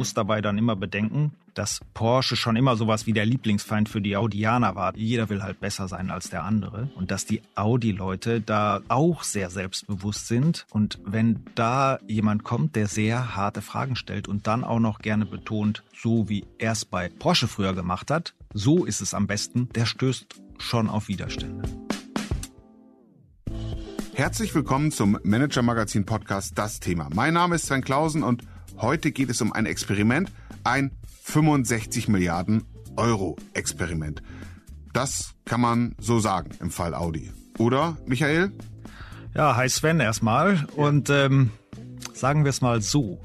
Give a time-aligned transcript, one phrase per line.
[0.00, 4.16] muss dabei dann immer bedenken, dass Porsche schon immer sowas wie der Lieblingsfeind für die
[4.16, 4.96] Audianer war.
[4.96, 6.88] Jeder will halt besser sein als der andere.
[6.94, 10.64] Und dass die Audi-Leute da auch sehr selbstbewusst sind.
[10.70, 15.26] Und wenn da jemand kommt, der sehr harte Fragen stellt und dann auch noch gerne
[15.26, 19.68] betont, so wie er es bei Porsche früher gemacht hat, so ist es am besten,
[19.74, 20.26] der stößt
[20.56, 21.89] schon auf Widerstände.
[24.20, 27.08] Herzlich willkommen zum Manager Magazin Podcast Das Thema.
[27.14, 28.42] Mein Name ist Sven Klausen und
[28.76, 30.30] Heute geht es um ein Experiment,
[30.62, 30.90] ein
[31.22, 32.64] 65 Milliarden
[32.98, 34.20] Euro Experiment.
[34.92, 37.32] Das kann man so sagen im Fall Audi.
[37.56, 38.52] Oder, Michael?
[39.34, 40.66] Ja, hi Sven erstmal.
[40.76, 41.48] Und ähm,
[42.12, 43.24] sagen wir es mal so.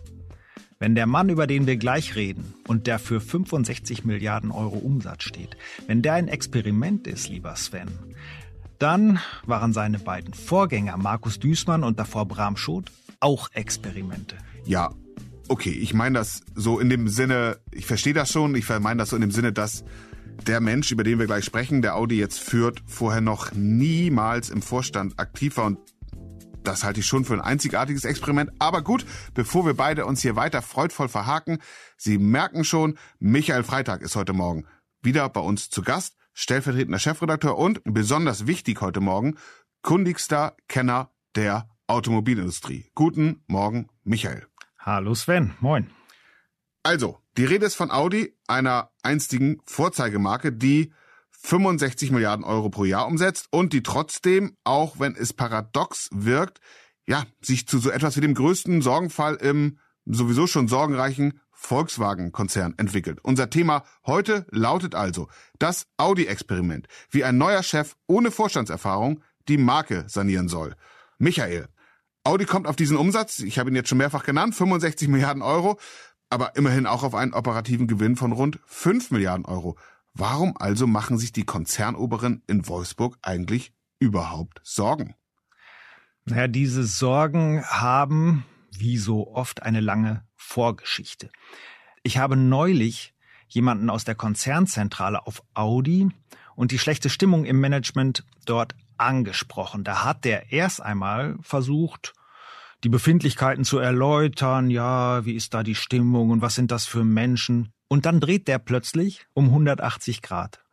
[0.80, 5.24] Wenn der Mann, über den wir gleich reden und der für 65 Milliarden Euro Umsatz
[5.24, 7.90] steht, wenn der ein Experiment ist, lieber Sven,
[8.80, 14.38] dann waren seine beiden Vorgänger Markus Düßmann und davor Bram Schot auch Experimente.
[14.66, 14.92] Ja,
[15.48, 19.10] okay, ich meine das so in dem Sinne, ich verstehe das schon, ich meine das
[19.10, 19.84] so in dem Sinne, dass
[20.48, 24.62] der Mensch, über den wir gleich sprechen, der Audi jetzt führt, vorher noch niemals im
[24.62, 25.80] Vorstand aktiv war und
[26.64, 28.52] das halte ich schon für ein einzigartiges Experiment.
[28.58, 31.60] Aber gut, bevor wir beide uns hier weiter freudvoll verhaken,
[31.96, 34.66] Sie merken schon, Michael Freitag ist heute Morgen
[35.02, 39.38] wieder bei uns zu Gast, stellvertretender Chefredakteur und besonders wichtig heute Morgen,
[39.82, 42.92] kundigster Kenner der Automobilindustrie.
[42.94, 44.46] Guten Morgen, Michael.
[44.78, 45.90] Hallo Sven, moin.
[46.84, 50.94] Also, die Rede ist von Audi, einer einstigen Vorzeigemarke, die
[51.32, 56.60] 65 Milliarden Euro pro Jahr umsetzt und die trotzdem, auch wenn es paradox wirkt,
[57.08, 63.20] ja, sich zu so etwas wie dem größten Sorgenfall im sowieso schon sorgenreichen Volkswagen-Konzern entwickelt.
[63.24, 65.28] Unser Thema heute lautet also
[65.60, 70.76] das Audi-Experiment, wie ein neuer Chef ohne Vorstandserfahrung die Marke sanieren soll.
[71.18, 71.68] Michael,
[72.24, 75.80] Audi kommt auf diesen Umsatz, ich habe ihn jetzt schon mehrfach genannt, 65 Milliarden Euro,
[76.30, 79.78] aber immerhin auch auf einen operativen Gewinn von rund 5 Milliarden Euro.
[80.14, 85.16] Warum also machen sich die Konzernoberen in Wolfsburg eigentlich überhaupt Sorgen?
[86.26, 91.30] Naja, diese Sorgen haben, wie so oft, eine lange Vorgeschichte.
[92.04, 93.14] Ich habe neulich
[93.48, 96.10] jemanden aus der Konzernzentrale auf Audi
[96.56, 99.84] und die schlechte Stimmung im Management dort angesprochen.
[99.84, 102.14] Da hat der erst einmal versucht,
[102.84, 104.70] die Befindlichkeiten zu erläutern.
[104.70, 107.72] Ja, wie ist da die Stimmung und was sind das für Menschen?
[107.88, 110.64] Und dann dreht der plötzlich um 180 Grad.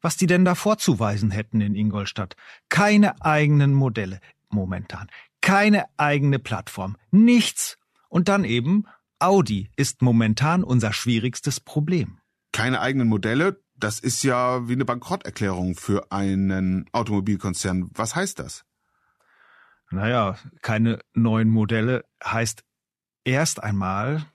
[0.00, 2.36] Was die denn da vorzuweisen hätten in Ingolstadt?
[2.68, 5.08] Keine eigenen Modelle momentan.
[5.40, 6.96] Keine eigene Plattform.
[7.10, 7.78] Nichts.
[8.08, 8.86] Und dann eben,
[9.18, 12.20] Audi ist momentan unser schwierigstes Problem.
[12.52, 13.62] Keine eigenen Modelle?
[13.74, 17.90] Das ist ja wie eine Bankrotterklärung für einen Automobilkonzern.
[17.94, 18.64] Was heißt das?
[19.90, 22.64] Naja, keine neuen Modelle heißt
[23.24, 24.26] erst einmal,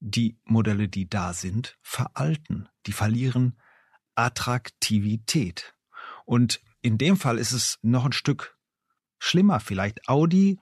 [0.00, 2.68] die Modelle, die da sind, veralten.
[2.86, 3.58] Die verlieren
[4.14, 5.74] Attraktivität.
[6.24, 8.56] Und in dem Fall ist es noch ein Stück
[9.18, 10.08] schlimmer vielleicht.
[10.08, 10.58] Audi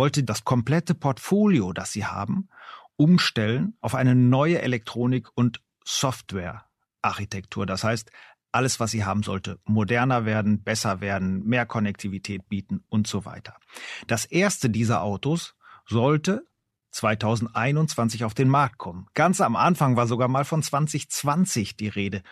[0.00, 2.48] wollte das komplette Portfolio, das sie haben,
[2.96, 6.64] umstellen auf eine neue Elektronik und Software.
[7.02, 7.66] Architektur.
[7.66, 8.10] Das heißt,
[8.50, 13.56] alles, was sie haben sollte, moderner werden, besser werden, mehr Konnektivität bieten und so weiter.
[14.06, 15.54] Das erste dieser Autos
[15.86, 16.46] sollte
[16.92, 19.06] 2021 auf den Markt kommen.
[19.12, 22.22] Ganz am Anfang war sogar mal von 2020 die Rede.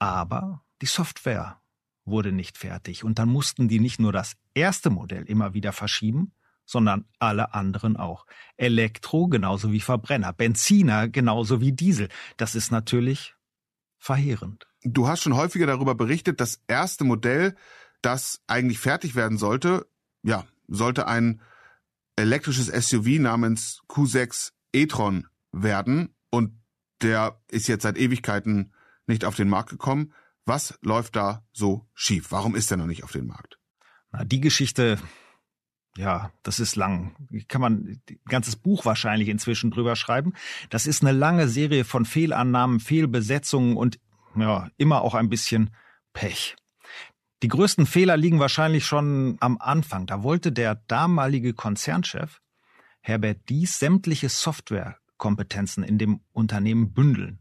[0.00, 1.60] Aber die Software
[2.04, 6.32] wurde nicht fertig und dann mussten die nicht nur das erste Modell immer wieder verschieben,
[6.70, 8.26] sondern alle anderen auch.
[8.56, 12.08] Elektro genauso wie Verbrenner, Benziner genauso wie Diesel.
[12.36, 13.34] Das ist natürlich
[13.98, 14.68] verheerend.
[14.82, 17.56] Du hast schon häufiger darüber berichtet, das erste Modell,
[18.02, 19.86] das eigentlich fertig werden sollte,
[20.22, 21.40] ja, sollte ein
[22.16, 26.52] elektrisches SUV namens Q6 e-tron werden und
[27.02, 28.72] der ist jetzt seit Ewigkeiten
[29.06, 30.12] nicht auf den Markt gekommen.
[30.44, 32.30] Was läuft da so schief?
[32.30, 33.58] Warum ist er noch nicht auf den Markt?
[34.12, 34.98] Na, die Geschichte
[35.96, 37.14] ja, das ist lang.
[37.48, 40.34] Kann man ein ganzes Buch wahrscheinlich inzwischen drüber schreiben.
[40.70, 43.98] Das ist eine lange Serie von Fehlannahmen, Fehlbesetzungen und
[44.36, 45.70] ja, immer auch ein bisschen
[46.12, 46.56] Pech.
[47.42, 50.06] Die größten Fehler liegen wahrscheinlich schon am Anfang.
[50.06, 52.40] Da wollte der damalige Konzernchef
[53.00, 57.38] Herbert Dies sämtliche Softwarekompetenzen in dem Unternehmen bündeln.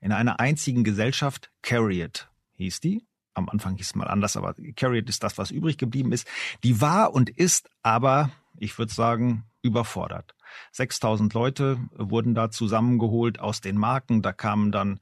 [0.00, 5.08] In einer einzigen Gesellschaft, Carriot hieß die, am Anfang hieß es mal anders, aber Carriot
[5.08, 6.26] ist das, was übrig geblieben ist.
[6.62, 10.34] Die war und ist aber, ich würde sagen, überfordert.
[10.72, 14.22] 6000 Leute wurden da zusammengeholt aus den Marken.
[14.22, 15.00] Da kamen dann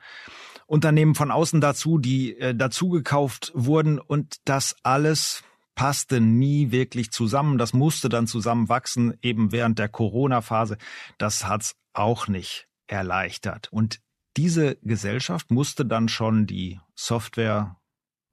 [0.66, 5.42] Unternehmen von außen dazu, die äh, dazugekauft wurden und das alles
[5.74, 7.58] passte nie wirklich zusammen.
[7.58, 10.76] Das musste dann zusammenwachsen, eben während der Corona-Phase.
[11.18, 13.72] Das hat's auch nicht erleichtert.
[13.72, 14.00] Und
[14.36, 17.76] diese Gesellschaft musste dann schon die Software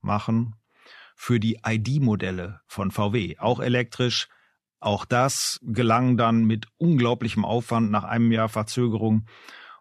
[0.07, 0.55] machen
[1.15, 4.27] für die ID-Modelle von VW, auch elektrisch.
[4.79, 9.25] Auch das gelang dann mit unglaublichem Aufwand nach einem Jahr Verzögerung.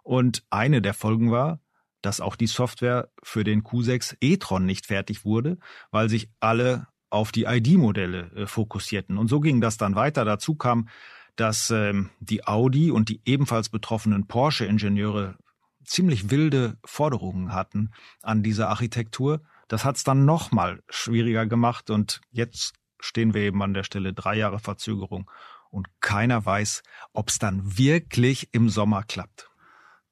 [0.03, 1.61] Und eine der Folgen war,
[2.01, 5.59] dass auch die Software für den Q6 e-tron nicht fertig wurde,
[5.91, 9.19] weil sich alle auf die ID-Modelle äh, fokussierten.
[9.19, 10.25] Und so ging das dann weiter.
[10.25, 10.89] Dazu kam,
[11.37, 15.37] dass ähm, die Audi und die ebenfalls betroffenen Porsche-Ingenieure
[15.85, 17.91] ziemlich wilde Forderungen hatten
[18.23, 19.43] an dieser Architektur.
[19.69, 24.13] Das hat es dann nochmal schwieriger gemacht und jetzt stehen wir eben an der Stelle
[24.13, 25.31] drei Jahre Verzögerung
[25.71, 26.83] und keiner weiß,
[27.13, 29.51] ob es dann wirklich im Sommer klappt.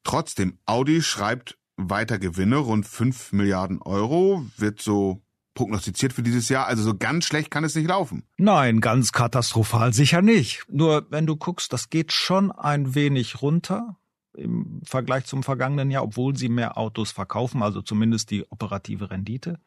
[0.03, 5.23] Trotzdem, Audi schreibt weiter Gewinne, rund 5 Milliarden Euro, wird so
[5.55, 6.67] prognostiziert für dieses Jahr.
[6.67, 8.27] Also so ganz schlecht kann es nicht laufen.
[8.37, 10.65] Nein, ganz katastrophal sicher nicht.
[10.69, 13.97] Nur wenn du guckst, das geht schon ein wenig runter
[14.37, 19.59] im Vergleich zum vergangenen Jahr, obwohl sie mehr Autos verkaufen, also zumindest die operative Rendite.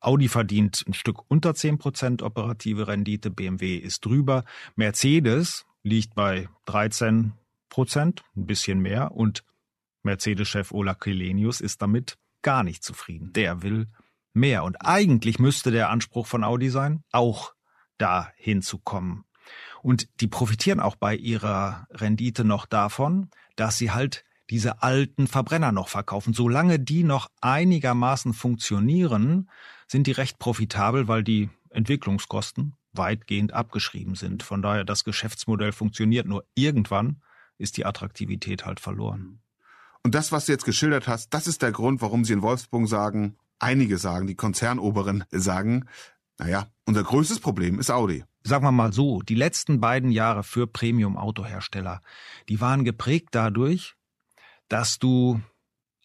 [0.00, 4.44] Audi verdient ein Stück unter 10 Prozent operative Rendite, BMW ist drüber,
[4.74, 7.32] Mercedes liegt bei 13
[7.68, 9.44] Prozent, ein bisschen mehr und
[10.02, 13.32] Mercedes-Chef Ola Kelenius ist damit gar nicht zufrieden.
[13.34, 13.88] Der will
[14.32, 17.52] mehr und eigentlich müsste der Anspruch von Audi sein, auch
[17.98, 19.24] da hinzukommen.
[19.82, 25.72] Und die profitieren auch bei ihrer Rendite noch davon, dass sie halt diese alten Verbrenner
[25.72, 26.34] noch verkaufen.
[26.34, 29.48] Solange die noch einigermaßen funktionieren,
[29.86, 34.42] sind die recht profitabel, weil die Entwicklungskosten weitgehend abgeschrieben sind.
[34.42, 36.26] Von daher, das Geschäftsmodell funktioniert.
[36.26, 37.22] Nur irgendwann
[37.58, 39.40] ist die Attraktivität halt verloren.
[40.02, 42.88] Und das, was du jetzt geschildert hast, das ist der Grund, warum sie in Wolfsburg
[42.88, 45.86] sagen, einige sagen, die Konzernoberen sagen,
[46.40, 48.24] naja, unser größtes Problem ist Audi.
[48.42, 52.00] Sagen wir mal so, die letzten beiden Jahre für Premium-Autohersteller,
[52.48, 53.94] die waren geprägt dadurch,
[54.68, 55.42] dass du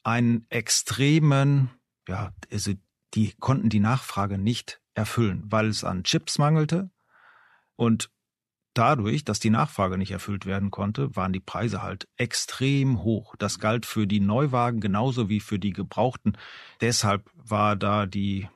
[0.04, 1.72] einen extremen,
[2.10, 2.74] ja, also
[3.14, 6.90] die konnten die Nachfrage nicht erfüllen, weil es an Chips mangelte
[7.78, 8.12] und
[8.74, 13.38] dadurch, dass die Nachfrage nicht erfüllt werden konnte, waren die Preise halt extrem hoch.
[13.38, 16.38] Das galt für die Neuwagen genauso wie für die Gebrauchten.
[16.82, 18.50] Deshalb war da die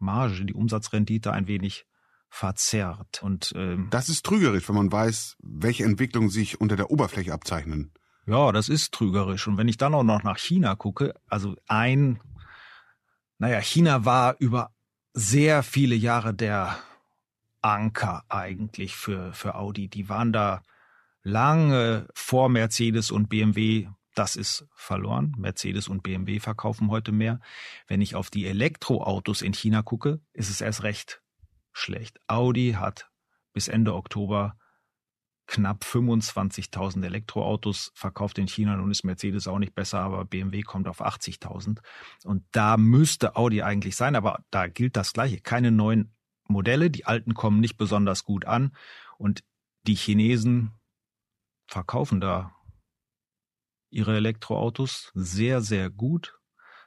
[0.00, 1.86] Marge, die Umsatzrendite ein wenig
[2.28, 3.22] verzerrt.
[3.22, 7.92] Und ähm, das ist trügerisch, wenn man weiß, welche Entwicklungen sich unter der Oberfläche abzeichnen.
[8.26, 9.48] Ja, das ist trügerisch.
[9.48, 12.20] Und wenn ich dann auch noch nach China gucke, also ein,
[13.38, 14.70] naja, China war über
[15.12, 16.78] sehr viele Jahre der
[17.62, 19.88] Anker eigentlich für, für Audi.
[19.88, 20.62] Die waren da
[21.22, 23.88] lange vor Mercedes und BMW.
[24.20, 25.34] Das ist verloren.
[25.38, 27.40] Mercedes und BMW verkaufen heute mehr.
[27.86, 31.22] Wenn ich auf die Elektroautos in China gucke, ist es erst recht
[31.72, 32.20] schlecht.
[32.26, 33.10] Audi hat
[33.54, 34.58] bis Ende Oktober
[35.46, 38.76] knapp 25.000 Elektroautos verkauft in China.
[38.76, 41.78] Nun ist Mercedes auch nicht besser, aber BMW kommt auf 80.000.
[42.24, 45.40] Und da müsste Audi eigentlich sein, aber da gilt das Gleiche.
[45.40, 46.14] Keine neuen
[46.46, 48.76] Modelle, die alten kommen nicht besonders gut an
[49.16, 49.44] und
[49.86, 50.72] die Chinesen
[51.66, 52.54] verkaufen da
[53.90, 56.40] ihre Elektroautos sehr, sehr gut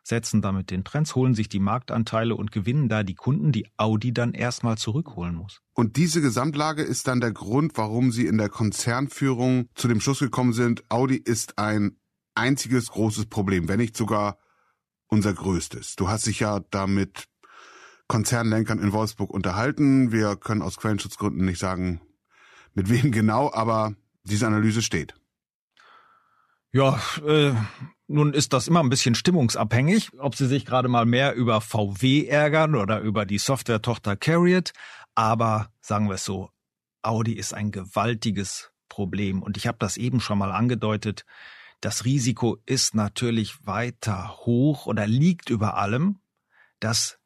[0.03, 4.13] setzen damit den Trends, holen sich die Marktanteile und gewinnen da die Kunden, die Audi
[4.13, 5.61] dann erstmal zurückholen muss.
[5.73, 10.19] Und diese Gesamtlage ist dann der Grund, warum Sie in der Konzernführung zu dem Schluss
[10.19, 11.97] gekommen sind, Audi ist ein
[12.35, 14.37] einziges großes Problem, wenn nicht sogar
[15.07, 15.95] unser größtes.
[15.95, 17.25] Du hast dich ja damit
[18.07, 20.11] Konzernlenkern in Wolfsburg unterhalten.
[20.11, 22.01] Wir können aus Quellenschutzgründen nicht sagen,
[22.73, 25.15] mit wem genau, aber diese Analyse steht.
[26.75, 27.53] Ja, äh,
[28.07, 32.25] nun ist das immer ein bisschen stimmungsabhängig, ob Sie sich gerade mal mehr über VW
[32.25, 34.73] ärgern oder über die Software-Tochter Carriot.
[35.13, 36.49] Aber sagen wir es so,
[37.03, 39.43] Audi ist ein gewaltiges Problem.
[39.43, 41.25] Und ich habe das eben schon mal angedeutet.
[41.79, 46.21] Das Risiko ist natürlich weiter hoch oder liegt über allem,
[46.79, 47.19] dass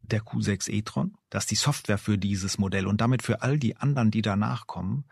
[0.00, 4.10] der Q6 e-tron, dass die Software für dieses Modell und damit für all die anderen,
[4.10, 5.04] die danach kommen,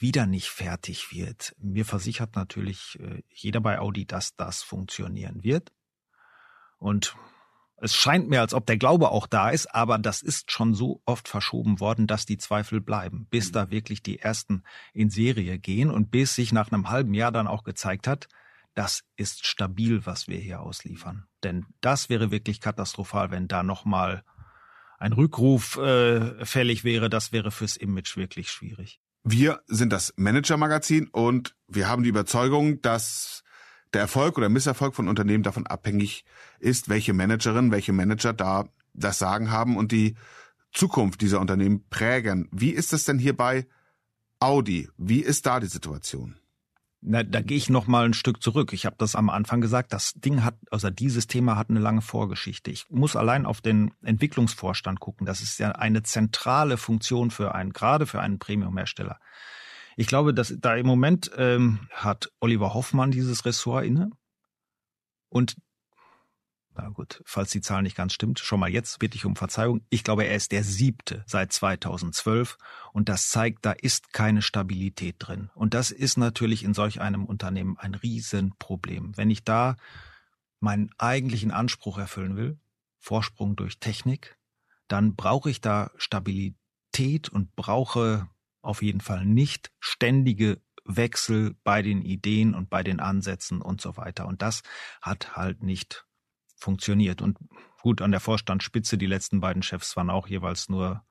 [0.00, 1.54] wieder nicht fertig wird.
[1.58, 5.72] Mir versichert natürlich äh, jeder bei Audi, dass das funktionieren wird.
[6.78, 7.14] Und
[7.76, 11.02] es scheint mir, als ob der Glaube auch da ist, aber das ist schon so
[11.06, 13.52] oft verschoben worden, dass die Zweifel bleiben, bis mhm.
[13.52, 17.46] da wirklich die ersten in Serie gehen und bis sich nach einem halben Jahr dann
[17.46, 18.28] auch gezeigt hat,
[18.74, 21.26] das ist stabil, was wir hier ausliefern.
[21.42, 24.24] Denn das wäre wirklich katastrophal, wenn da nochmal
[24.98, 27.08] ein Rückruf äh, fällig wäre.
[27.10, 29.00] Das wäre fürs Image wirklich schwierig.
[29.22, 33.44] Wir sind das Manager-Magazin und wir haben die Überzeugung, dass
[33.92, 36.24] der Erfolg oder Misserfolg von Unternehmen davon abhängig
[36.58, 40.16] ist, welche Managerin, welche Manager da das Sagen haben und die
[40.72, 42.48] Zukunft dieser Unternehmen prägen.
[42.50, 43.66] Wie ist das denn hier bei
[44.38, 44.88] Audi?
[44.96, 46.39] Wie ist da die Situation?
[47.02, 48.74] Na, da gehe ich noch mal ein Stück zurück.
[48.74, 49.92] Ich habe das am Anfang gesagt.
[49.92, 52.70] Das Ding hat, also dieses Thema hat eine lange Vorgeschichte.
[52.70, 55.26] Ich muss allein auf den Entwicklungsvorstand gucken.
[55.26, 59.18] Das ist ja eine zentrale Funktion für einen, gerade für einen Premium-Hersteller.
[59.96, 64.10] Ich glaube, dass da im Moment ähm, hat Oliver Hoffmann dieses Ressort inne.
[65.30, 65.56] Und
[66.76, 69.82] na gut, falls die Zahl nicht ganz stimmt, schon mal jetzt bitte ich um Verzeihung.
[69.90, 72.58] Ich glaube, er ist der siebte seit 2012
[72.92, 75.50] und das zeigt, da ist keine Stabilität drin.
[75.54, 79.16] Und das ist natürlich in solch einem Unternehmen ein Riesenproblem.
[79.16, 79.76] Wenn ich da
[80.60, 82.58] meinen eigentlichen Anspruch erfüllen will,
[82.98, 84.36] Vorsprung durch Technik,
[84.88, 88.28] dann brauche ich da Stabilität und brauche
[88.62, 93.96] auf jeden Fall nicht ständige Wechsel bei den Ideen und bei den Ansätzen und so
[93.96, 94.26] weiter.
[94.26, 94.62] Und das
[95.00, 96.04] hat halt nicht
[96.60, 97.22] funktioniert.
[97.22, 97.38] Und
[97.82, 101.02] gut, an der Vorstandsspitze, die letzten beiden Chefs waren auch jeweils nur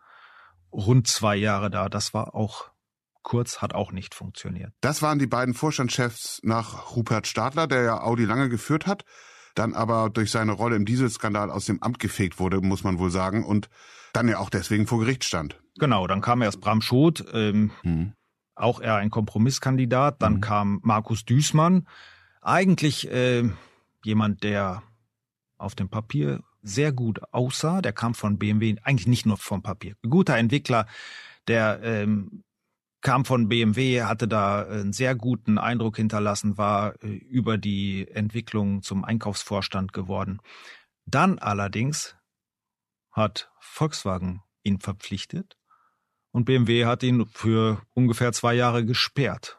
[0.72, 1.90] rund zwei Jahre da.
[1.90, 2.72] Das war auch
[3.24, 4.74] kurz, hat auch nicht funktioniert.
[4.82, 9.04] Das waren die beiden Vorstandschefs nach Rupert Stadler, der ja Audi lange geführt hat,
[9.56, 13.12] dann aber durch seine Rolle im Dieselskandal aus dem Amt gefegt wurde, muss man wohl
[13.12, 13.70] sagen, und
[14.14, 15.62] dann ja auch deswegen vor Gericht stand.
[15.80, 18.14] Genau, dann kam erst Bram Schot, ähm, hm.
[18.56, 20.42] auch er ein Kompromisskandidat, dann hm.
[20.42, 21.88] kam Markus Düßmann,
[22.42, 23.50] eigentlich äh,
[24.04, 24.82] jemand, der
[25.60, 27.82] auf dem Papier sehr gut aussah.
[27.82, 29.96] Der kam von BMW, eigentlich nicht nur vom Papier.
[30.04, 30.88] Ein guter Entwickler,
[31.48, 32.44] der ähm,
[33.02, 38.82] kam von BMW, hatte da einen sehr guten Eindruck hinterlassen, war äh, über die Entwicklung
[38.82, 40.40] zum Einkaufsvorstand geworden.
[41.06, 42.16] Dann allerdings
[43.12, 45.58] hat Volkswagen ihn verpflichtet
[46.32, 49.58] und BMW hat ihn für ungefähr zwei Jahre gesperrt.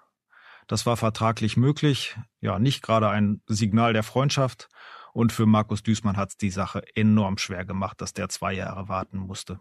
[0.67, 4.69] Das war vertraglich möglich, ja, nicht gerade ein Signal der Freundschaft.
[5.13, 8.89] Und für Markus Düßmann hat es die Sache enorm schwer gemacht, dass der zwei Jahre
[8.89, 9.61] warten musste.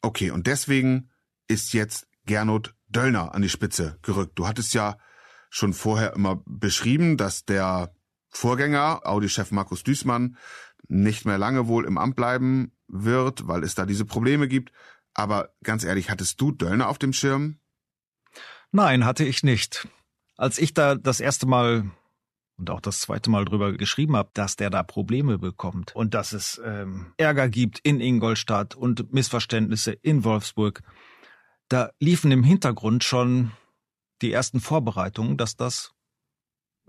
[0.00, 1.10] Okay, und deswegen
[1.48, 4.38] ist jetzt Gernot Döllner an die Spitze gerückt.
[4.38, 4.98] Du hattest ja
[5.50, 7.94] schon vorher immer beschrieben, dass der
[8.28, 10.36] Vorgänger, Audi-Chef Markus Düßmann,
[10.88, 14.72] nicht mehr lange wohl im Amt bleiben wird, weil es da diese Probleme gibt.
[15.14, 17.58] Aber ganz ehrlich, hattest du Döllner auf dem Schirm?
[18.70, 19.88] Nein, hatte ich nicht.
[20.36, 21.90] Als ich da das erste Mal
[22.58, 26.32] und auch das zweite Mal drüber geschrieben habe, dass der da Probleme bekommt und dass
[26.32, 30.82] es ähm, Ärger gibt in Ingolstadt und Missverständnisse in Wolfsburg.
[31.68, 33.52] Da liefen im Hintergrund schon
[34.22, 35.92] die ersten Vorbereitungen, dass das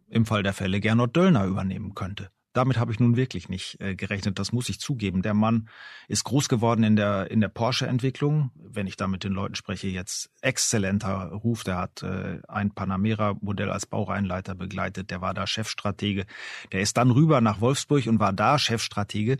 [0.07, 3.95] im Fall der Fälle Gernot Döllner übernehmen könnte damit habe ich nun wirklich nicht äh,
[3.95, 4.37] gerechnet.
[4.37, 5.21] Das muss ich zugeben.
[5.21, 5.69] Der Mann
[6.09, 8.51] ist groß geworden in der in der Porsche-Entwicklung.
[8.55, 11.63] Wenn ich da mit den Leuten spreche, jetzt exzellenter Ruf.
[11.63, 15.09] Der hat äh, ein Panamera-Modell als Baureihenleiter begleitet.
[15.09, 16.25] Der war da Chefstratege.
[16.73, 19.37] Der ist dann rüber nach Wolfsburg und war da Chefstratege.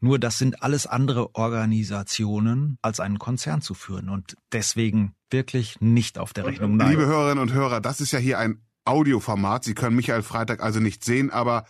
[0.00, 4.08] Nur das sind alles andere Organisationen, als einen Konzern zu führen.
[4.08, 6.76] Und deswegen wirklich nicht auf der Rechnung.
[6.76, 6.90] Nein.
[6.90, 9.64] Liebe Hörerinnen und Hörer, das ist ja hier ein Audioformat.
[9.64, 11.64] Sie können Michael Freitag also nicht sehen, aber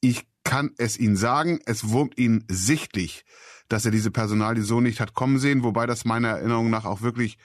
[0.00, 3.24] ich kann es Ihnen sagen, es wurmt ihn sichtlich,
[3.68, 7.02] dass er diese Personalie so nicht hat kommen sehen, wobei das meiner Erinnerung nach auch
[7.02, 7.38] wirklich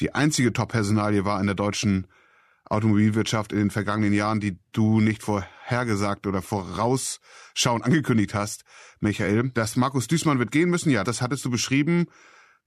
[0.00, 2.06] die einzige Top-Personalie war in der deutschen
[2.66, 8.64] Automobilwirtschaft in den vergangenen Jahren, die du nicht vorhergesagt oder vorausschauend angekündigt hast,
[9.00, 9.50] Michael.
[9.50, 12.06] Dass Markus Düßmann wird gehen müssen, ja, das hattest du beschrieben,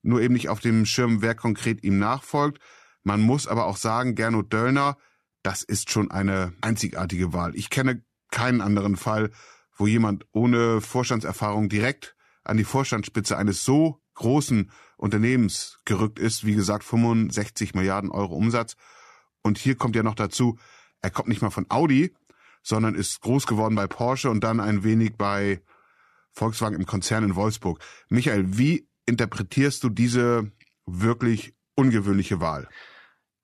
[0.03, 2.59] nur eben nicht auf dem Schirm, wer konkret ihm nachfolgt.
[3.03, 4.97] Man muss aber auch sagen, Gernot Döllner,
[5.43, 7.55] das ist schon eine einzigartige Wahl.
[7.55, 9.31] Ich kenne keinen anderen Fall,
[9.77, 16.45] wo jemand ohne Vorstandserfahrung direkt an die Vorstandsspitze eines so großen Unternehmens gerückt ist.
[16.45, 18.75] Wie gesagt, 65 Milliarden Euro Umsatz.
[19.43, 20.57] Und hier kommt ja noch dazu,
[21.01, 22.15] er kommt nicht mal von Audi,
[22.63, 25.61] sondern ist groß geworden bei Porsche und dann ein wenig bei
[26.31, 27.79] Volkswagen im Konzern in Wolfsburg.
[28.09, 30.51] Michael, wie interpretierst du diese
[30.85, 32.67] wirklich ungewöhnliche Wahl?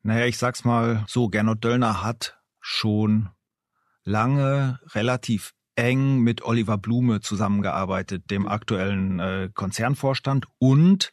[0.01, 3.29] Naja, ich sag's mal so, Gernot Döllner hat schon
[4.03, 11.11] lange relativ eng mit Oliver Blume zusammengearbeitet, dem aktuellen äh, Konzernvorstand und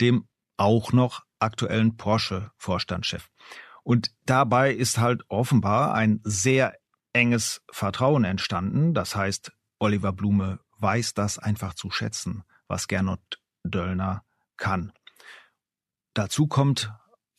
[0.00, 3.28] dem auch noch aktuellen Porsche-Vorstandschef.
[3.82, 6.74] Und dabei ist halt offenbar ein sehr
[7.12, 8.94] enges Vertrauen entstanden.
[8.94, 14.22] Das heißt, Oliver Blume weiß das einfach zu schätzen, was Gernot Döllner
[14.56, 14.92] kann.
[16.14, 16.92] Dazu kommt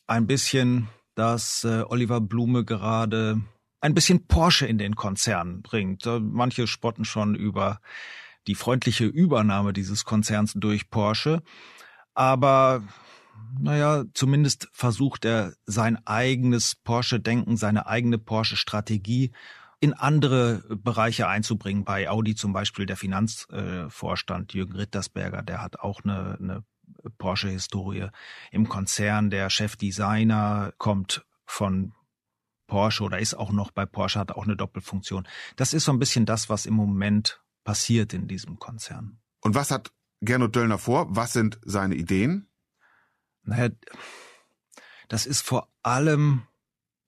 [0.06, 3.42] ein bisschen, dass äh, Oliver Blume gerade
[3.80, 6.04] ein bisschen Porsche in den Konzern bringt.
[6.06, 7.80] Manche spotten schon über
[8.46, 11.42] die freundliche Übernahme dieses Konzerns durch Porsche.
[12.14, 12.82] Aber
[13.60, 19.32] naja, zumindest versucht er sein eigenes Porsche-Denken, seine eigene Porsche-Strategie
[19.80, 21.84] in andere Bereiche einzubringen.
[21.84, 26.64] Bei Audi zum Beispiel der Finanzvorstand Jürgen Rittersberger, der hat auch eine, eine
[27.18, 28.08] Porsche-Historie.
[28.50, 31.92] Im Konzern der Chefdesigner kommt von
[32.68, 35.26] Porsche oder ist auch noch bei Porsche, hat auch eine Doppelfunktion.
[35.56, 39.18] Das ist so ein bisschen das, was im Moment passiert in diesem Konzern.
[39.40, 41.16] Und was hat Gernot Döllner vor?
[41.16, 42.46] Was sind seine Ideen?
[43.42, 43.70] Naja,
[45.08, 46.42] das ist vor allem,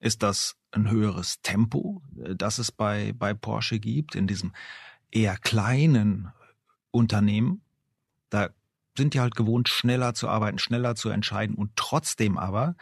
[0.01, 4.53] ist das ein höheres Tempo, äh, das es bei, bei Porsche gibt, in diesem
[5.11, 6.33] eher kleinen
[6.91, 7.63] Unternehmen.
[8.31, 8.51] Da
[8.97, 12.77] sind die halt gewohnt, schneller zu arbeiten, schneller zu entscheiden und trotzdem aber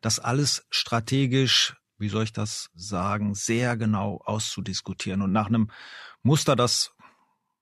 [0.00, 5.70] das alles strategisch, wie soll ich das sagen, sehr genau auszudiskutieren und nach einem
[6.22, 6.94] Muster, das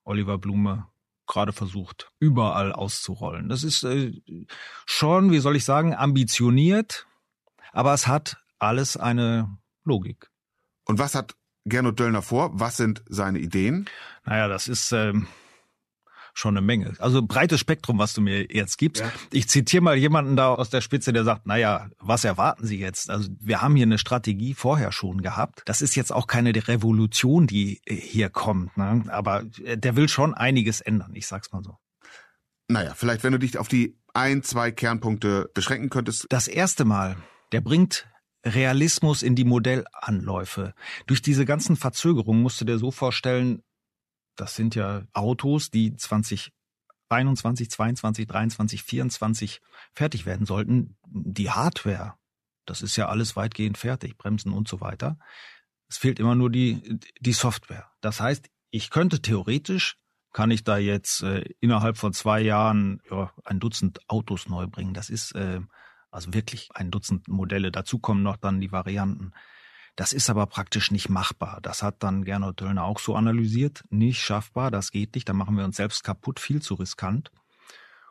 [0.05, 0.87] Oliver Blume
[1.27, 3.49] gerade versucht, überall auszurollen.
[3.49, 4.12] Das ist äh,
[4.87, 7.07] schon, wie soll ich sagen, ambitioniert,
[7.73, 10.31] aber es hat alles eine Logik.
[10.85, 12.51] Und was hat Gernot Döllner vor?
[12.59, 13.89] Was sind seine Ideen?
[14.25, 15.29] Naja, das ist ähm,
[16.33, 16.95] schon eine Menge.
[16.99, 19.03] Also breites Spektrum, was du mir jetzt gibst.
[19.03, 19.12] Ja.
[19.33, 23.11] Ich zitiere mal jemanden da aus der Spitze, der sagt, naja, was erwarten Sie jetzt?
[23.11, 25.62] Also wir haben hier eine Strategie vorher schon gehabt.
[25.67, 28.77] Das ist jetzt auch keine Revolution, die hier kommt.
[28.77, 29.05] Ne?
[29.09, 31.77] Aber der will schon einiges ändern, ich sag's mal so.
[32.69, 36.27] Naja, vielleicht wenn du dich auf die ein, zwei Kernpunkte beschränken könntest.
[36.31, 37.17] Das erste Mal,
[37.53, 38.07] der bringt
[38.45, 40.75] Realismus in die Modellanläufe.
[41.07, 43.62] Durch diese ganzen Verzögerungen musst du dir so vorstellen,
[44.37, 49.61] das sind ja Autos, die 2021, 22, 23, 24
[49.95, 50.97] fertig werden sollten.
[51.07, 52.15] Die Hardware,
[52.67, 55.19] das ist ja alles weitgehend fertig, Bremsen und so weiter.
[55.89, 57.91] Es fehlt immer nur die, die Software.
[58.01, 59.99] Das heißt, ich könnte theoretisch,
[60.33, 64.95] kann ich da jetzt äh, innerhalb von zwei Jahren ja, ein Dutzend Autos neu bringen.
[64.95, 65.61] Das ist äh,
[66.11, 67.71] also wirklich ein Dutzend Modelle.
[67.71, 69.33] Dazu kommen noch dann die Varianten.
[69.97, 71.61] Das ist aber praktisch nicht machbar.
[71.61, 73.85] Das hat dann Gernot Döllner auch so analysiert.
[73.91, 77.31] Nicht schaffbar, das geht nicht, da machen wir uns selbst kaputt, viel zu riskant.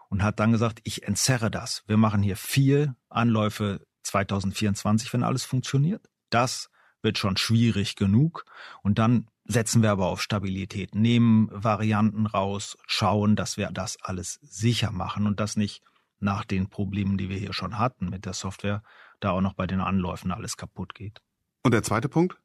[0.09, 1.83] Und hat dann gesagt, ich entzerre das.
[1.87, 6.07] Wir machen hier vier Anläufe 2024, wenn alles funktioniert.
[6.29, 6.69] Das
[7.01, 8.45] wird schon schwierig genug.
[8.83, 14.39] Und dann setzen wir aber auf Stabilität, nehmen Varianten raus, schauen, dass wir das alles
[14.41, 15.81] sicher machen und das nicht
[16.19, 18.83] nach den Problemen, die wir hier schon hatten mit der Software,
[19.19, 21.21] da auch noch bei den Anläufen alles kaputt geht.
[21.63, 22.37] Und der zweite Punkt?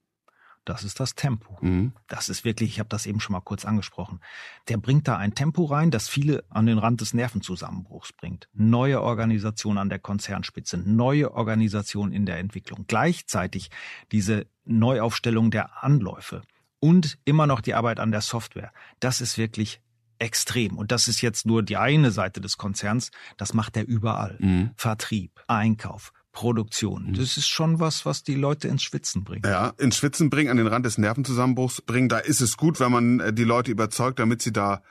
[0.67, 1.57] Das ist das Tempo.
[1.61, 1.93] Mhm.
[2.09, 4.21] Das ist wirklich, ich habe das eben schon mal kurz angesprochen.
[4.69, 8.49] Der bringt da ein Tempo rein, das viele an den Rand des Nervenzusammenbruchs bringt.
[8.53, 12.85] Neue Organisation an der Konzernspitze, neue Organisation in der Entwicklung.
[12.89, 13.71] Gleichzeitig
[14.11, 16.43] diese Neuaufstellung der Anläufe
[16.81, 18.73] und immer noch die Arbeit an der Software.
[18.99, 19.81] Das ist wirklich
[20.19, 20.79] extrem.
[20.79, 23.13] Und das ist jetzt nur die eine Seite des Konzerns.
[23.37, 24.37] Das macht er überall.
[24.41, 24.71] Mhm.
[24.77, 27.07] Vertrieb, Einkauf, Produktion.
[27.07, 27.15] Mhm.
[27.15, 29.47] Das ist schon was, was die Leute ins Schwitzen bringt.
[29.47, 32.11] Ja, ins Schwitzen bringen, an den Rand des Nervenzusammenbruchs bringen.
[32.11, 34.83] Da ist es gut, wenn man äh, die Leute überzeugt, damit sie da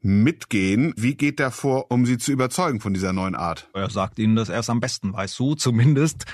[0.00, 0.94] mitgehen.
[0.96, 3.68] Wie geht der vor, um sie zu überzeugen von dieser neuen Art?
[3.74, 5.34] Er sagt ihnen, dass er es am besten weiß.
[5.34, 6.24] So zumindest.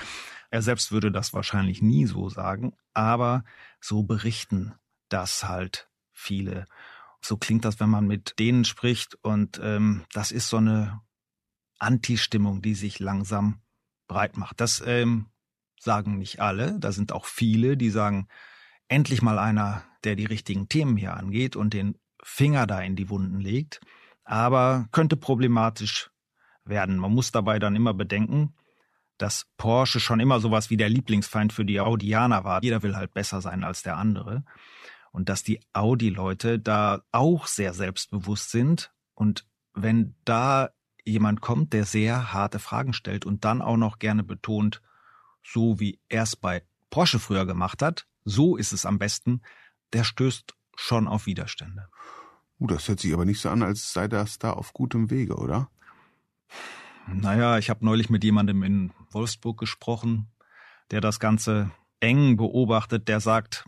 [0.51, 2.73] Er selbst würde das wahrscheinlich nie so sagen.
[2.93, 3.43] Aber
[3.79, 4.75] so berichten
[5.09, 6.65] das halt viele.
[7.21, 9.17] So klingt das, wenn man mit denen spricht.
[9.23, 11.01] Und ähm, das ist so eine
[11.79, 13.61] Anti-Stimmung, die sich langsam
[14.11, 14.59] breit macht.
[14.59, 15.27] Das ähm,
[15.79, 16.77] sagen nicht alle.
[16.79, 18.27] Da sind auch viele, die sagen,
[18.89, 23.09] endlich mal einer, der die richtigen Themen hier angeht und den Finger da in die
[23.09, 23.79] Wunden legt.
[24.25, 26.11] Aber könnte problematisch
[26.65, 26.97] werden.
[26.97, 28.53] Man muss dabei dann immer bedenken,
[29.17, 32.61] dass Porsche schon immer sowas wie der Lieblingsfeind für die Audianer war.
[32.63, 34.43] Jeder will halt besser sein als der andere.
[35.11, 38.91] Und dass die Audi-Leute da auch sehr selbstbewusst sind.
[39.13, 40.71] Und wenn da
[41.03, 44.81] jemand kommt, der sehr harte Fragen stellt und dann auch noch gerne betont,
[45.43, 49.41] so wie er es bei Porsche früher gemacht hat, so ist es am besten,
[49.93, 51.89] der stößt schon auf Widerstände.
[52.59, 55.35] Uh, das hört sich aber nicht so an, als sei das da auf gutem Wege,
[55.35, 55.69] oder?
[57.07, 60.31] Naja, ich habe neulich mit jemandem in Wolfsburg gesprochen,
[60.91, 63.65] der das Ganze eng beobachtet, der sagt,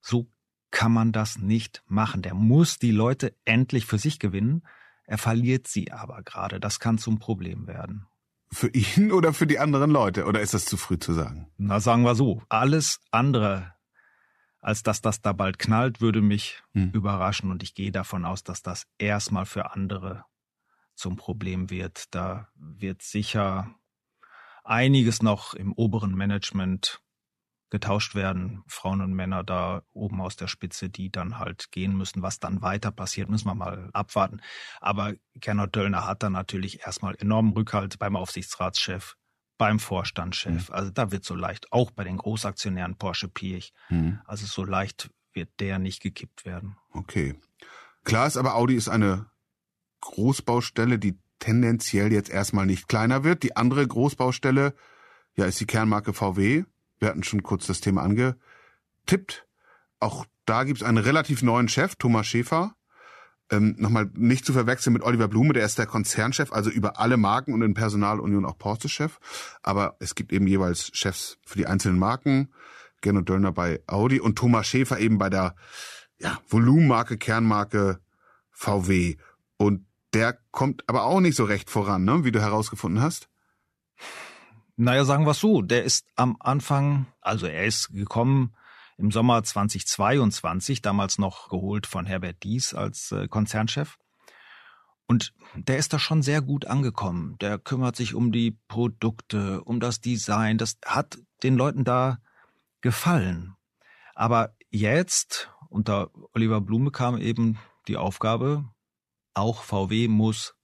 [0.00, 0.30] so
[0.70, 2.22] kann man das nicht machen.
[2.22, 4.62] Der muss die Leute endlich für sich gewinnen,
[5.06, 6.60] er verliert sie aber gerade.
[6.60, 8.06] Das kann zum Problem werden.
[8.52, 10.26] Für ihn oder für die anderen Leute?
[10.26, 11.48] Oder ist das zu früh zu sagen?
[11.56, 12.42] Na, sagen wir so.
[12.48, 13.74] Alles andere,
[14.60, 16.90] als dass das da bald knallt, würde mich hm.
[16.90, 17.50] überraschen.
[17.50, 20.24] Und ich gehe davon aus, dass das erstmal für andere
[20.94, 22.14] zum Problem wird.
[22.14, 23.74] Da wird sicher
[24.64, 27.00] einiges noch im oberen Management
[27.70, 32.22] getauscht werden, Frauen und Männer da oben aus der Spitze, die dann halt gehen müssen.
[32.22, 34.40] Was dann weiter passiert, müssen wir mal abwarten.
[34.80, 39.16] Aber Gernot Döllner hat dann natürlich erstmal enormen Rückhalt beim Aufsichtsratschef
[39.58, 40.68] beim Vorstandschef.
[40.68, 40.74] Mhm.
[40.74, 44.20] Also da wird so leicht, auch bei den Großaktionären Porsche Piech, mhm.
[44.26, 46.76] also so leicht wird der nicht gekippt werden.
[46.92, 47.34] Okay.
[48.04, 49.26] Klar ist aber, Audi ist eine
[50.00, 53.42] Großbaustelle, die tendenziell jetzt erstmal nicht kleiner wird.
[53.42, 54.74] Die andere Großbaustelle,
[55.34, 56.64] ja, ist die Kernmarke VW.
[56.98, 59.46] Wir hatten schon kurz das Thema angetippt.
[60.00, 62.74] Auch da gibt's einen relativ neuen Chef, Thomas Schäfer.
[63.50, 67.16] Ähm, Nochmal nicht zu verwechseln mit Oliver Blume, der ist der Konzernchef, also über alle
[67.16, 69.18] Marken und in Personalunion auch Porsche-Chef.
[69.62, 72.52] Aber es gibt eben jeweils Chefs für die einzelnen Marken.
[73.02, 75.54] Gernot Döllner bei Audi und Thomas Schäfer eben bei der
[76.18, 78.00] ja, Volumenmarke, Kernmarke
[78.50, 79.16] VW.
[79.58, 82.24] Und der kommt aber auch nicht so recht voran, ne?
[82.24, 83.28] wie du herausgefunden hast.
[84.78, 88.54] Naja, sagen wir so, der ist am Anfang, also er ist gekommen
[88.98, 93.96] im Sommer 2022, damals noch geholt von Herbert Dies als äh, Konzernchef.
[95.06, 97.36] Und der ist da schon sehr gut angekommen.
[97.40, 100.58] Der kümmert sich um die Produkte, um das Design.
[100.58, 102.18] Das hat den Leuten da
[102.82, 103.56] gefallen.
[104.14, 107.58] Aber jetzt, unter Oliver Blume kam eben
[107.88, 108.68] die Aufgabe,
[109.32, 110.54] auch VW muss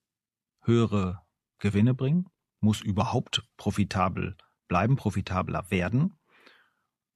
[0.62, 1.22] höhere
[1.58, 2.28] Gewinne bringen,
[2.62, 4.36] muss überhaupt profitabel
[4.68, 6.16] bleiben, profitabler werden.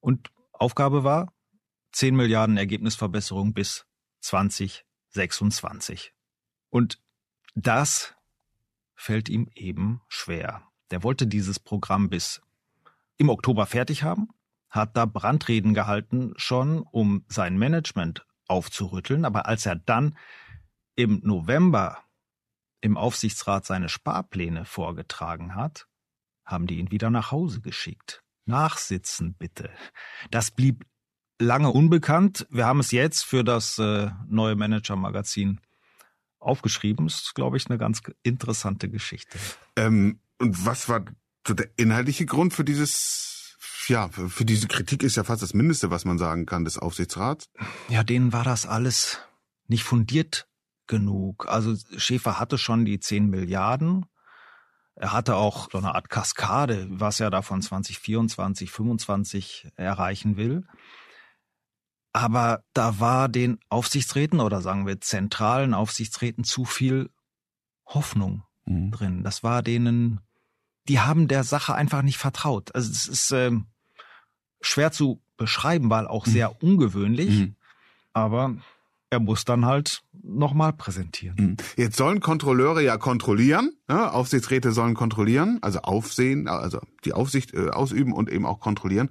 [0.01, 1.33] Und Aufgabe war
[1.93, 3.87] 10 Milliarden Ergebnisverbesserung bis
[4.21, 6.13] 2026.
[6.69, 7.01] Und
[7.55, 8.15] das
[8.95, 10.63] fällt ihm eben schwer.
[10.91, 12.43] Der wollte dieses Programm bis
[13.17, 14.29] im Oktober fertig haben,
[14.69, 20.17] hat da Brandreden gehalten schon, um sein Management aufzurütteln, aber als er dann
[20.95, 21.99] im November
[22.81, 25.87] im Aufsichtsrat seine Sparpläne vorgetragen hat,
[26.45, 28.23] haben die ihn wieder nach Hause geschickt.
[28.45, 29.71] Nachsitzen bitte.
[30.31, 30.87] Das blieb
[31.39, 32.47] lange unbekannt.
[32.51, 35.61] Wir haben es jetzt für das äh, neue Manager-Magazin
[36.39, 37.07] aufgeschrieben.
[37.07, 39.39] Das ist, glaube ich, eine ganz interessante Geschichte.
[39.75, 41.05] Ähm, und was war
[41.47, 43.57] so der inhaltliche Grund für dieses,
[43.89, 47.51] ja, für diese Kritik ist ja fast das Mindeste, was man sagen kann, des Aufsichtsrats?
[47.89, 49.21] Ja, denen war das alles
[49.69, 50.49] nicht fundiert
[50.87, 51.47] genug.
[51.49, 54.07] Also Schäfer hatte schon die 10 Milliarden.
[54.95, 60.67] Er hatte auch so eine Art Kaskade, was er da von 2024, 25 erreichen will.
[62.13, 67.11] Aber da war den Aufsichtsräten oder sagen wir zentralen Aufsichtsräten zu viel
[67.85, 68.91] Hoffnung mhm.
[68.91, 69.23] drin.
[69.23, 70.21] Das war denen,
[70.89, 72.75] die haben der Sache einfach nicht vertraut.
[72.75, 73.53] Also es ist äh,
[74.63, 76.31] schwer zu beschreiben, weil auch mhm.
[76.31, 77.31] sehr ungewöhnlich.
[77.31, 77.57] Mhm.
[78.15, 78.57] Aber
[79.11, 81.37] er muss dann halt nochmal präsentieren.
[81.39, 81.57] Hm.
[81.77, 87.71] Jetzt sollen Kontrolleure ja kontrollieren, ja, Aufsichtsräte sollen kontrollieren, also aufsehen, also die Aufsicht äh,
[87.71, 89.11] ausüben und eben auch kontrollieren.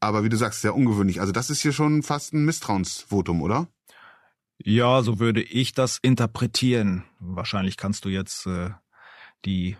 [0.00, 1.20] Aber wie du sagst, sehr ungewöhnlich.
[1.20, 3.66] Also das ist hier schon fast ein Misstrauensvotum, oder?
[4.58, 7.04] Ja, so würde ich das interpretieren.
[7.18, 8.70] Wahrscheinlich kannst du jetzt äh,
[9.44, 9.76] die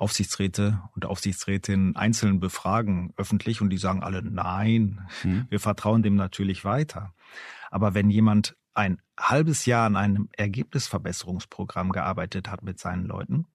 [0.00, 5.46] Aufsichtsräte und Aufsichtsrätinnen einzeln befragen öffentlich und die sagen alle nein, hm.
[5.50, 7.14] wir vertrauen dem natürlich weiter.
[7.70, 13.46] Aber wenn jemand ein halbes Jahr an einem Ergebnisverbesserungsprogramm gearbeitet hat mit seinen Leuten,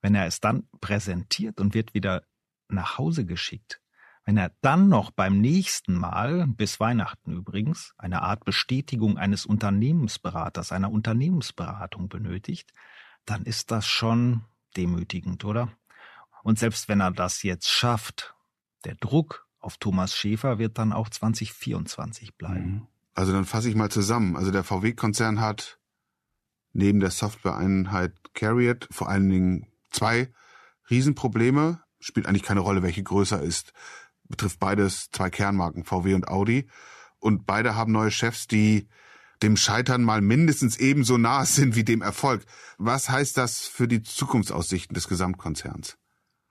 [0.00, 2.22] wenn er es dann präsentiert und wird wieder
[2.68, 3.80] nach Hause geschickt,
[4.24, 10.72] wenn er dann noch beim nächsten Mal, bis Weihnachten übrigens, eine Art Bestätigung eines Unternehmensberaters,
[10.72, 12.72] einer Unternehmensberatung benötigt,
[13.24, 14.44] dann ist das schon
[14.76, 15.70] demütigend, oder?
[16.42, 18.34] Und selbst wenn er das jetzt schafft,
[18.84, 22.70] der Druck auf Thomas Schäfer wird dann auch 2024 bleiben.
[22.70, 22.86] Mhm.
[23.14, 24.36] Also dann fasse ich mal zusammen.
[24.36, 25.78] Also der VW-Konzern hat
[26.72, 30.32] neben der Software-Einheit Carriot vor allen Dingen zwei
[30.90, 31.80] Riesenprobleme.
[31.98, 33.72] Spielt eigentlich keine Rolle, welche größer ist.
[34.28, 36.68] Betrifft beides zwei Kernmarken, VW und Audi.
[37.18, 38.88] Und beide haben neue Chefs, die
[39.42, 42.44] dem Scheitern mal mindestens ebenso nahe sind wie dem Erfolg.
[42.78, 45.96] Was heißt das für die Zukunftsaussichten des Gesamtkonzerns?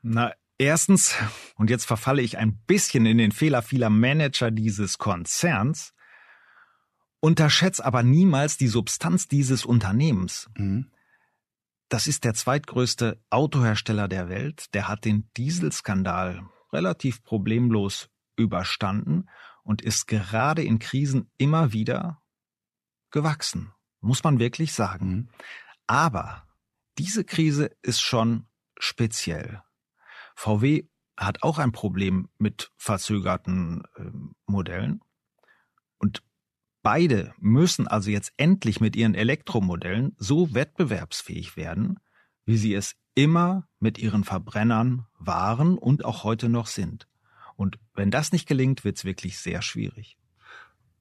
[0.02, 1.16] Na, erstens,
[1.56, 5.94] und jetzt verfalle ich ein bisschen in den Fehler vieler Manager dieses Konzerns,
[7.20, 10.48] Unterschätz aber niemals die Substanz dieses Unternehmens.
[10.56, 10.92] Mhm.
[11.90, 14.74] Das ist der zweitgrößte Autohersteller der Welt.
[14.76, 19.28] Der hat den Dieselskandal relativ problemlos überstanden
[19.64, 22.22] und ist gerade in Krisen immer wieder
[23.16, 23.72] gewachsen.
[24.02, 25.10] Muss man wirklich sagen.
[25.10, 25.30] Mhm.
[25.88, 26.44] Aber
[27.00, 28.46] diese Krise ist schon
[28.78, 29.64] speziell.
[30.36, 30.84] VW
[31.18, 34.04] hat auch ein Problem mit verzögerten äh,
[34.46, 35.02] Modellen.
[35.98, 36.24] Und
[36.86, 42.00] Beide müssen also jetzt endlich mit ihren Elektromodellen so wettbewerbsfähig werden,
[42.46, 47.08] wie sie es immer mit ihren Verbrennern waren und auch heute noch sind.
[47.56, 50.20] Und wenn das nicht gelingt, wird es wirklich sehr schwierig.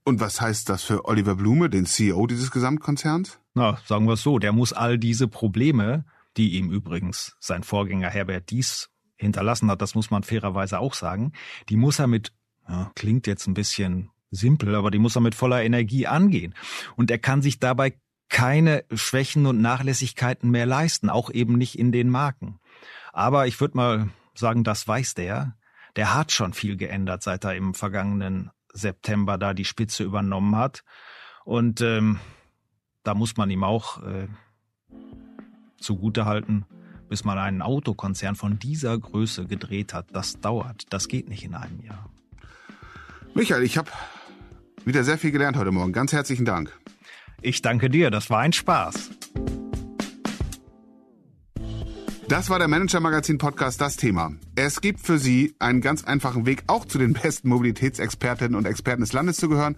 [0.05, 3.41] Und was heißt das für Oliver Blume, den CEO dieses Gesamtkonzerns?
[3.55, 6.05] Na, sagen wir es so, der muss all diese Probleme,
[6.37, 11.33] die ihm übrigens sein Vorgänger Herbert Dies hinterlassen hat, das muss man fairerweise auch sagen,
[11.71, 12.33] die muss er mit,
[12.69, 16.55] ja, klingt jetzt ein bisschen simpel, aber die muss er mit voller Energie angehen.
[16.97, 17.95] Und er kann sich dabei
[18.29, 22.59] keine Schwächen und Nachlässigkeiten mehr leisten, auch eben nicht in den Marken.
[23.13, 25.57] Aber ich würde mal sagen, das weiß der.
[25.97, 30.85] Der hat schon viel geändert, seit er im vergangenen September da die Spitze übernommen hat.
[31.45, 32.19] Und ähm,
[33.03, 34.29] da muss man ihm auch äh,
[35.79, 36.67] zugutehalten,
[37.09, 40.07] bis man einen Autokonzern von dieser Größe gedreht hat.
[40.13, 40.85] Das dauert.
[40.91, 42.11] Das geht nicht in einem Jahr.
[43.35, 43.91] Michael, ich habe
[44.85, 45.93] wieder sehr viel gelernt heute Morgen.
[45.93, 46.73] Ganz herzlichen Dank.
[47.43, 48.11] Ich danke dir.
[48.11, 49.11] Das war ein Spaß.
[52.29, 54.33] Das war der Manager Magazin Podcast Das Thema.
[54.57, 59.03] Es gibt für Sie einen ganz einfachen Weg, auch zu den besten Mobilitätsexpertinnen und Experten
[59.03, 59.77] des Landes zu gehören.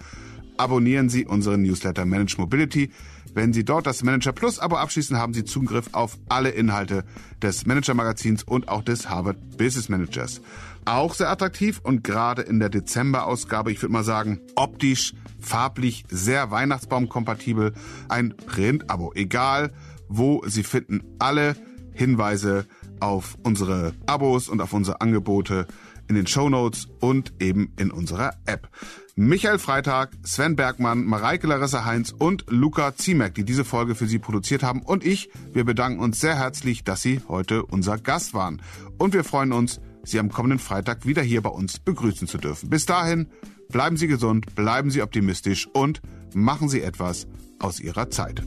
[0.56, 2.92] Abonnieren Sie unseren Newsletter Manage Mobility.
[3.34, 7.04] Wenn Sie dort das Manager Plus Abo abschließen, haben Sie Zugriff auf alle Inhalte
[7.42, 10.40] des Manager Magazins und auch des Harvard Business Managers.
[10.84, 16.52] Auch sehr attraktiv und gerade in der Dezember-Ausgabe, ich würde mal sagen, optisch, farblich sehr
[16.52, 17.74] Weihnachtsbaum-kompatibel.
[18.08, 19.12] Ein Print-Abo.
[19.14, 19.72] Egal
[20.08, 21.56] wo, Sie finden alle
[21.96, 22.66] Hinweise
[23.00, 25.66] auf unsere Abos und auf unsere Angebote
[26.08, 28.68] in den Show Notes und eben in unserer App.
[29.16, 34.18] Michael Freitag, Sven Bergmann, Mareike Larissa Heinz und Luca Ziemek, die diese Folge für Sie
[34.18, 34.82] produziert haben.
[34.82, 38.60] Und ich, wir bedanken uns sehr herzlich, dass Sie heute unser Gast waren.
[38.98, 42.70] Und wir freuen uns, Sie am kommenden Freitag wieder hier bei uns begrüßen zu dürfen.
[42.70, 43.28] Bis dahin,
[43.70, 46.00] bleiben Sie gesund, bleiben Sie optimistisch und
[46.34, 47.26] machen Sie etwas
[47.58, 48.42] aus Ihrer Zeit.